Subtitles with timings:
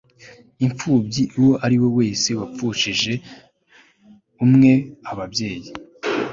[0.65, 3.13] imfubyi uwo ari we wese wapfushije
[4.45, 4.71] umwe
[5.11, 5.71] ababeyi